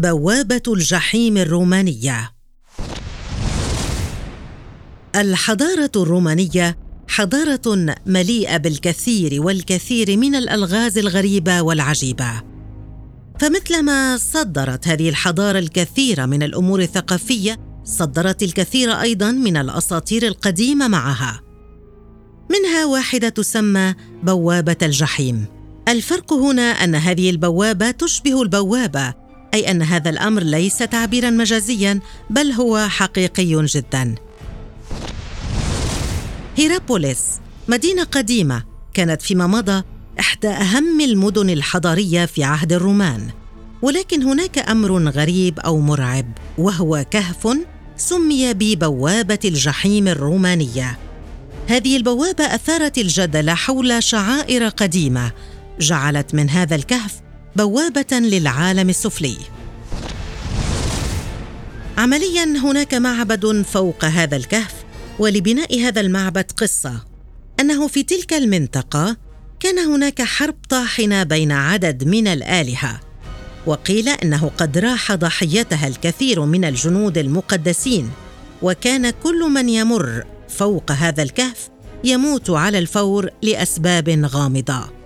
بوابة 0.00 0.62
الجحيم 0.68 1.36
الرومانية. 1.36 2.32
الحضارة 5.16 5.90
الرومانية 5.96 6.78
حضارة 7.08 7.94
مليئة 8.06 8.56
بالكثير 8.56 9.42
والكثير 9.42 10.16
من 10.16 10.34
الألغاز 10.34 10.98
الغريبة 10.98 11.62
والعجيبة. 11.62 12.42
فمثلما 13.40 14.16
صدرت 14.16 14.88
هذه 14.88 15.08
الحضارة 15.08 15.58
الكثير 15.58 16.26
من 16.26 16.42
الأمور 16.42 16.80
الثقافية 16.80 17.58
صدرت 17.84 18.42
الكثير 18.42 18.92
أيضا 18.92 19.30
من 19.30 19.56
الأساطير 19.56 20.26
القديمة 20.26 20.88
معها. 20.88 21.40
منها 22.50 22.84
واحدة 22.84 23.28
تسمى 23.28 23.94
بوابة 24.22 24.76
الجحيم. 24.82 25.46
الفرق 25.88 26.32
هنا 26.32 26.62
أن 26.62 26.94
هذه 26.94 27.30
البوابة 27.30 27.90
تشبه 27.90 28.42
البوابة 28.42 29.19
أي 29.54 29.70
أن 29.70 29.82
هذا 29.82 30.10
الأمر 30.10 30.42
ليس 30.42 30.78
تعبيرا 30.78 31.30
مجازيا 31.30 32.00
بل 32.30 32.52
هو 32.52 32.88
حقيقي 32.88 33.66
جدا. 33.66 34.14
هيرابوليس 36.56 37.24
مدينة 37.68 38.04
قديمة 38.04 38.64
كانت 38.94 39.22
فيما 39.22 39.46
مضى 39.46 39.82
إحدى 40.20 40.48
أهم 40.48 41.00
المدن 41.00 41.50
الحضارية 41.50 42.26
في 42.26 42.44
عهد 42.44 42.72
الرومان. 42.72 43.30
ولكن 43.82 44.22
هناك 44.22 44.58
أمر 44.58 45.08
غريب 45.08 45.60
أو 45.60 45.80
مرعب 45.80 46.26
وهو 46.58 47.04
كهف 47.10 47.58
سمي 47.96 48.54
ببوابة 48.54 49.38
الجحيم 49.44 50.08
الرومانية. 50.08 50.98
هذه 51.68 51.96
البوابة 51.96 52.44
أثارت 52.44 52.98
الجدل 52.98 53.50
حول 53.50 54.02
شعائر 54.02 54.68
قديمة 54.68 55.32
جعلت 55.80 56.34
من 56.34 56.50
هذا 56.50 56.76
الكهف 56.76 57.14
بوابة 57.56 58.18
للعالم 58.18 58.88
السفلي. 58.88 59.36
عمليا 61.98 62.44
هناك 62.44 62.94
معبد 62.94 63.62
فوق 63.62 64.04
هذا 64.04 64.36
الكهف 64.36 64.74
ولبناء 65.18 65.80
هذا 65.80 66.00
المعبد 66.00 66.52
قصة. 66.52 67.04
أنه 67.60 67.88
في 67.88 68.02
تلك 68.02 68.32
المنطقة 68.32 69.16
كان 69.60 69.78
هناك 69.78 70.22
حرب 70.22 70.54
طاحنة 70.68 71.22
بين 71.22 71.52
عدد 71.52 72.04
من 72.04 72.26
الآلهة 72.26 73.00
وقيل 73.66 74.08
أنه 74.08 74.50
قد 74.58 74.78
راح 74.78 75.12
ضحيتها 75.12 75.88
الكثير 75.88 76.44
من 76.44 76.64
الجنود 76.64 77.18
المقدسين 77.18 78.10
وكان 78.62 79.10
كل 79.10 79.50
من 79.50 79.68
يمر 79.68 80.24
فوق 80.48 80.90
هذا 80.90 81.22
الكهف 81.22 81.68
يموت 82.04 82.50
على 82.50 82.78
الفور 82.78 83.30
لأسباب 83.42 84.08
غامضة. 84.08 84.99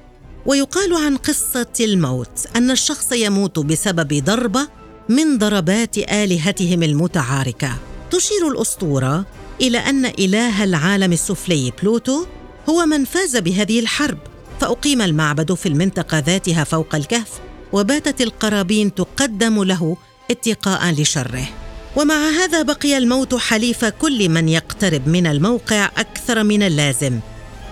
ويقال 0.47 0.95
عن 0.95 1.17
قصة 1.17 1.67
الموت 1.81 2.47
أن 2.56 2.70
الشخص 2.70 3.12
يموت 3.12 3.59
بسبب 3.59 4.25
ضربة 4.25 4.69
من 5.09 5.39
ضربات 5.39 5.98
آلهتهم 5.98 6.83
المتعاركة. 6.83 7.75
تشير 8.11 8.48
الأسطورة 8.48 9.27
إلى 9.61 9.78
أن 9.78 10.06
إله 10.06 10.65
العالم 10.65 11.12
السفلي 11.12 11.72
بلوتو 11.83 12.25
هو 12.69 12.87
من 12.87 13.05
فاز 13.05 13.37
بهذه 13.37 13.81
الحرب 13.81 14.19
فأقيم 14.61 15.03
المعبد 15.03 15.55
في 15.55 15.69
المنطقة 15.69 16.19
ذاتها 16.19 16.65
فوق 16.65 16.95
الكهف 16.95 17.31
وباتت 17.72 18.20
القرابين 18.20 18.95
تقدم 18.95 19.62
له 19.62 19.97
اتقاء 20.31 20.92
لشره. 20.92 21.48
ومع 21.97 22.28
هذا 22.28 22.62
بقي 22.62 22.98
الموت 22.98 23.34
حليف 23.34 23.84
كل 23.84 24.28
من 24.28 24.49
يقترب 24.49 25.09
من 25.09 25.26
الموقع 25.26 25.91
أكثر 25.97 26.44
من 26.44 26.62
اللازم. 26.62 27.21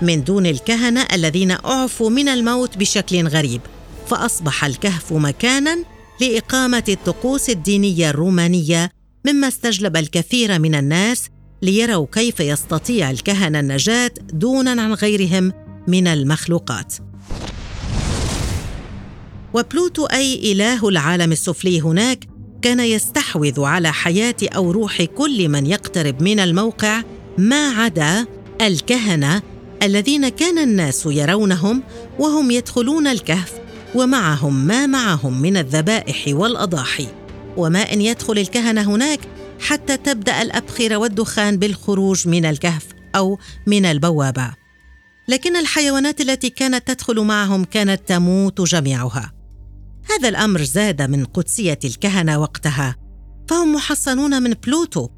من 0.02 0.24
دون 0.24 0.46
الكهنة 0.46 1.06
الذين 1.12 1.50
أعفوا 1.50 2.10
من 2.10 2.28
الموت 2.28 2.78
بشكل 2.78 3.28
غريب 3.28 3.60
فأصبح 4.06 4.64
الكهف 4.64 5.12
مكانا 5.12 5.84
لإقامة 6.20 6.84
الطقوس 6.88 7.50
الدينية 7.50 8.10
الرومانية 8.10 8.90
مما 9.26 9.48
استجلب 9.48 9.96
الكثير 9.96 10.58
من 10.58 10.74
الناس 10.74 11.28
ليروا 11.62 12.06
كيف 12.12 12.40
يستطيع 12.40 13.10
الكهنة 13.10 13.60
النجاة 13.60 14.10
دونا 14.32 14.82
عن 14.82 14.92
غيرهم 14.92 15.52
من 15.88 16.06
المخلوقات. 16.06 16.94
وبلوتو 19.54 20.06
أي 20.06 20.52
إله 20.52 20.88
العالم 20.88 21.32
السفلي 21.32 21.80
هناك 21.80 22.28
كان 22.62 22.80
يستحوذ 22.80 23.60
على 23.60 23.92
حياة 23.92 24.36
أو 24.42 24.70
روح 24.70 25.02
كل 25.02 25.48
من 25.48 25.66
يقترب 25.66 26.22
من 26.22 26.40
الموقع 26.40 27.02
ما 27.38 27.68
عدا 27.68 28.26
الكهنة 28.60 29.42
الذين 29.82 30.28
كان 30.28 30.58
الناس 30.58 31.06
يرونهم 31.06 31.82
وهم 32.18 32.50
يدخلون 32.50 33.06
الكهف 33.06 33.52
ومعهم 33.94 34.66
ما 34.66 34.86
معهم 34.86 35.42
من 35.42 35.56
الذبائح 35.56 36.24
والأضاحي. 36.28 37.08
وما 37.56 37.92
أن 37.92 38.00
يدخل 38.00 38.38
الكهنه 38.38 38.82
هناك 38.94 39.20
حتى 39.60 39.96
تبدأ 39.96 40.42
الابخره 40.42 40.96
والدخان 40.96 41.56
بالخروج 41.56 42.28
من 42.28 42.44
الكهف 42.44 42.86
أو 43.16 43.38
من 43.66 43.84
البوابة. 43.84 44.54
لكن 45.28 45.56
الحيوانات 45.56 46.20
التي 46.20 46.50
كانت 46.50 46.88
تدخل 46.88 47.20
معهم 47.20 47.64
كانت 47.64 48.08
تموت 48.08 48.60
جميعها. 48.60 49.32
هذا 50.10 50.28
الأمر 50.28 50.62
زاد 50.62 51.02
من 51.02 51.24
قدسية 51.24 51.78
الكهنة 51.84 52.38
وقتها. 52.38 52.96
فهم 53.48 53.74
محصنون 53.74 54.42
من 54.42 54.54
بلوتو. 54.66 55.08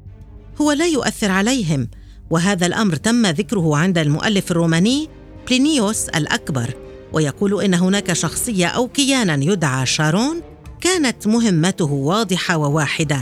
هو 0.61 0.71
لا 0.71 0.87
يؤثر 0.87 1.31
عليهم 1.31 1.89
وهذا 2.29 2.65
الأمر 2.65 2.95
تم 2.95 3.25
ذكره 3.25 3.77
عند 3.77 3.97
المؤلف 3.97 4.51
الروماني 4.51 5.09
بلينيوس 5.47 6.09
الأكبر 6.09 6.73
ويقول 7.13 7.63
إن 7.63 7.73
هناك 7.73 8.13
شخصية 8.13 8.67
أو 8.67 8.87
كيانا 8.87 9.43
يدعى 9.43 9.85
شارون 9.85 10.41
كانت 10.81 11.27
مهمته 11.27 11.91
واضحة 11.91 12.57
وواحدة 12.57 13.19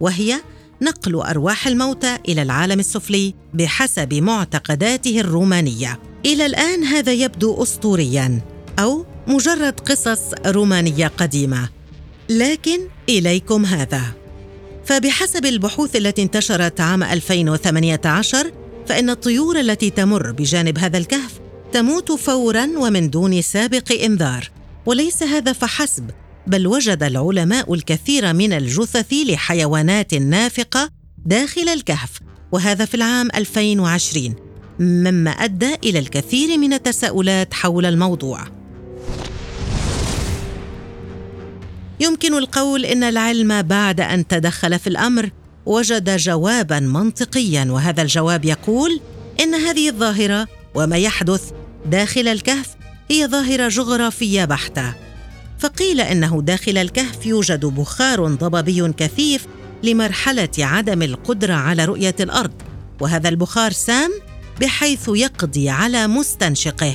وهي 0.00 0.40
نقل 0.82 1.14
أرواح 1.16 1.66
الموتى 1.66 2.18
إلى 2.28 2.42
العالم 2.42 2.80
السفلي 2.80 3.34
بحسب 3.54 4.14
معتقداته 4.14 5.20
الرومانية. 5.20 5.98
إلى 6.26 6.46
الآن 6.46 6.84
هذا 6.84 7.12
يبدو 7.12 7.62
اسطوريا 7.62 8.40
أو 8.78 9.06
مجرد 9.26 9.80
قصص 9.80 10.20
رومانية 10.46 11.06
قديمة. 11.06 11.68
لكن 12.28 12.80
إليكم 13.08 13.64
هذا. 13.64 14.02
فبحسب 14.84 15.46
البحوث 15.46 15.96
التي 15.96 16.22
انتشرت 16.22 16.80
عام 16.80 17.02
2018 17.02 18.52
فإن 18.86 19.10
الطيور 19.10 19.60
التي 19.60 19.90
تمر 19.90 20.32
بجانب 20.32 20.78
هذا 20.78 20.98
الكهف 20.98 21.40
تموت 21.72 22.12
فورا 22.12 22.68
ومن 22.78 23.10
دون 23.10 23.42
سابق 23.42 23.92
إنذار. 24.04 24.50
وليس 24.86 25.22
هذا 25.22 25.52
فحسب 25.52 26.10
بل 26.46 26.66
وجد 26.66 27.02
العلماء 27.02 27.74
الكثير 27.74 28.32
من 28.32 28.52
الجثث 28.52 29.12
لحيوانات 29.12 30.14
نافقة 30.14 30.90
داخل 31.26 31.68
الكهف 31.68 32.20
وهذا 32.52 32.84
في 32.84 32.94
العام 32.94 33.28
2020 33.34 34.34
مما 34.80 35.30
أدى 35.30 35.74
إلى 35.84 35.98
الكثير 35.98 36.58
من 36.58 36.72
التساؤلات 36.72 37.54
حول 37.54 37.86
الموضوع. 37.86 38.61
يمكن 42.02 42.34
القول 42.34 42.84
إن 42.84 43.04
العلم 43.04 43.62
بعد 43.62 44.00
أن 44.00 44.26
تدخل 44.26 44.78
في 44.78 44.86
الأمر 44.86 45.30
وجد 45.66 46.16
جوابا 46.16 46.80
منطقيا 46.80 47.66
وهذا 47.70 48.02
الجواب 48.02 48.44
يقول 48.44 49.00
إن 49.40 49.54
هذه 49.54 49.88
الظاهرة 49.88 50.46
وما 50.74 50.96
يحدث 50.96 51.50
داخل 51.86 52.28
الكهف 52.28 52.68
هي 53.10 53.26
ظاهرة 53.26 53.68
جغرافية 53.68 54.44
بحتة. 54.44 54.94
فقيل 55.58 56.00
إنه 56.00 56.42
داخل 56.42 56.78
الكهف 56.78 57.26
يوجد 57.26 57.64
بخار 57.64 58.26
ضبابي 58.26 58.92
كثيف 58.92 59.46
لمرحلة 59.82 60.48
عدم 60.58 61.02
القدرة 61.02 61.54
على 61.54 61.84
رؤية 61.84 62.16
الأرض 62.20 62.52
وهذا 63.00 63.28
البخار 63.28 63.72
سام 63.72 64.10
بحيث 64.60 65.08
يقضي 65.08 65.68
على 65.68 66.06
مستنشقه. 66.06 66.94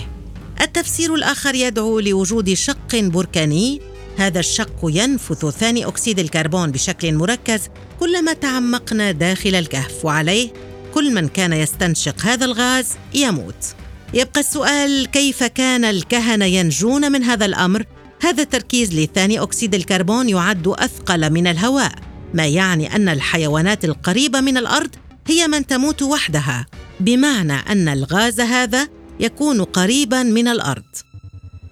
التفسير 0.62 1.16
الآخر 1.16 1.56
يدعو 1.56 2.00
لوجود 2.00 2.54
شق 2.54 2.96
بركاني 2.96 3.82
هذا 4.18 4.40
الشق 4.40 4.80
ينفث 4.84 5.46
ثاني 5.46 5.86
أكسيد 5.86 6.20
الكربون 6.20 6.72
بشكل 6.72 7.14
مركز 7.14 7.62
كلما 8.00 8.34
تعمقنا 8.34 9.12
داخل 9.12 9.56
الكهف 9.56 10.06
وعليه 10.06 10.54
كل 10.94 11.14
من 11.14 11.28
كان 11.28 11.54
يستنشق 11.54 12.22
هذا 12.22 12.46
الغاز 12.46 12.88
يموت. 13.14 13.76
يبقى 14.14 14.40
السؤال 14.40 15.06
كيف 15.12 15.44
كان 15.44 15.86
الكهنة 15.86 16.46
ينجون 16.46 17.12
من 17.12 17.24
هذا 17.24 17.46
الأمر؟ 17.46 17.86
هذا 18.22 18.44
التركيز 18.44 18.94
لثاني 18.94 19.40
أكسيد 19.40 19.76
الكربون 19.76 20.30
يعد 20.30 20.68
أثقل 20.68 21.30
من 21.30 21.48
الهواء 21.48 21.92
ما 22.34 22.46
يعني 22.46 22.96
أن 22.96 23.10
الحيوانات 23.10 23.86
القريبة 23.86 24.42
من 24.42 24.58
الأرض 24.58 24.90
هي 25.28 25.48
من 25.48 25.66
تموت 25.68 26.02
وحدها 26.02 26.66
بمعنى 27.00 27.54
أن 27.54 27.88
الغاز 27.88 28.40
هذا 28.40 28.88
يكون 29.20 29.64
قريبا 29.64 30.24
من 30.24 30.48
الأرض. 30.48 31.07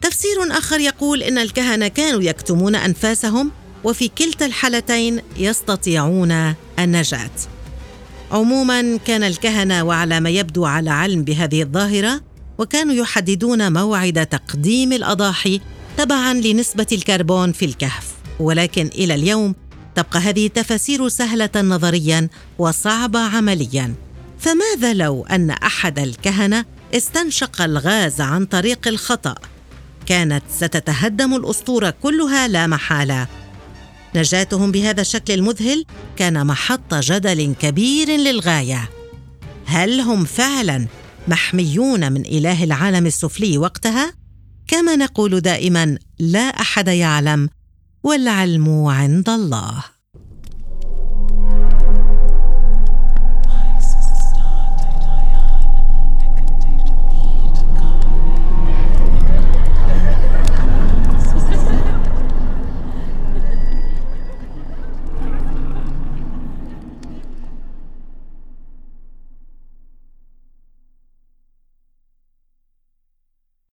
تفسير 0.06 0.58
آخر 0.58 0.80
يقول 0.80 1.24
إن 1.24 1.38
الكهنة 1.38 1.88
كانوا 1.88 2.22
يكتمون 2.22 2.76
أنفاسهم 2.76 3.52
وفي 3.84 4.08
كلتا 4.08 4.46
الحالتين 4.46 5.22
يستطيعون 5.38 6.56
النجاة. 6.80 7.32
عموما 8.32 8.98
كان 8.98 9.24
الكهنة 9.24 9.84
وعلى 9.84 10.20
ما 10.20 10.30
يبدو 10.30 10.66
على 10.66 10.90
علم 10.90 11.24
بهذه 11.24 11.62
الظاهرة 11.62 12.22
وكانوا 12.58 12.94
يحددون 12.94 13.74
موعد 13.74 14.26
تقديم 14.26 14.94
الأضاحي 14.94 15.62
تبعا 15.98 16.34
لنسبة 16.34 16.88
الكربون 16.92 17.52
في 17.52 17.66
الكهف. 17.66 18.08
ولكن 18.40 18.90
إلى 18.96 19.16
اليوم 19.16 19.56
تبقى 19.96 20.20
هذه 20.20 20.48
التفاسير 20.48 21.10
سهلة 21.10 21.50
نظريا 21.56 22.30
وصعبة 22.58 23.20
عمليا. 23.20 23.94
فماذا 24.40 24.94
لو 24.94 25.26
أن 25.26 25.50
أحد 25.50 26.00
الكهنة 26.00 26.66
استنشق 26.94 27.62
الغاز 27.62 28.22
عن 28.22 28.46
طريق 28.46 28.88
الخطأ؟ 28.88 29.36
كانت 30.06 30.44
ستتهدم 30.50 31.36
الاسطوره 31.36 31.94
كلها 32.04 32.48
لا 32.48 32.68
محالة. 32.68 33.28
نجاتهم 34.16 34.72
بهذا 34.72 35.02
الشكل 35.02 35.34
المذهل 35.34 35.86
كان 36.16 36.48
محط 36.48 36.94
جدل 36.94 37.56
كبير 37.60 38.10
للغاية. 38.10 38.90
هل 39.66 40.00
هم 40.00 40.26
فعلا 40.26 40.88
محميون 41.28 42.12
من 42.12 42.22
إله 42.22 42.64
العالم 42.64 43.06
السفلي 43.06 43.58
وقتها؟ 43.58 44.14
كما 44.68 44.96
نقول 44.96 45.42
دائما 45.42 45.98
لا 46.20 46.40
أحد 46.40 46.88
يعلم 46.88 47.50
والعلم 48.04 48.86
عند 48.86 49.30
الله. 49.30 49.95